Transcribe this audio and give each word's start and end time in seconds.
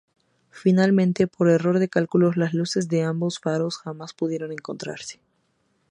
Finalmente 0.49 1.27
por 1.27 1.47
error 1.47 1.77
de 1.77 1.87
cálculos, 1.87 2.35
las 2.35 2.55
luces 2.55 2.87
de 2.87 3.03
ambos 3.03 3.37
faros 3.37 3.77
jamás 3.77 4.13
pudieron 4.15 4.51
encontrarse. 4.51 5.19